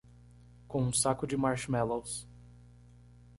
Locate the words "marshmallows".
1.37-2.27